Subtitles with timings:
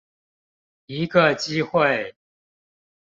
[0.87, 2.15] 一個機會